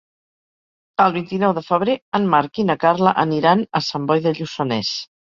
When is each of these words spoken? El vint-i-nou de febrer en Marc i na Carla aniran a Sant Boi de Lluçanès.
El 1.03 1.11
vint-i-nou 1.17 1.51
de 1.57 1.61
febrer 1.67 1.93
en 2.19 2.25
Marc 2.31 2.61
i 2.63 2.65
na 2.69 2.75
Carla 2.83 3.13
aniran 3.25 3.61
a 3.81 3.83
Sant 3.89 4.07
Boi 4.13 4.23
de 4.25 4.33
Lluçanès. 4.39 4.95